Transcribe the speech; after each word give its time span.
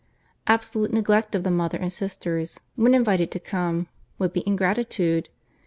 Absolute 0.47 0.91
neglect 0.93 1.35
of 1.35 1.43
the 1.43 1.51
mother 1.51 1.77
and 1.77 1.93
sisters, 1.93 2.59
when 2.75 2.95
invited 2.95 3.29
to 3.29 3.39
come, 3.39 3.85
would 4.17 4.33
be 4.33 4.41
ingratitude. 4.47 5.29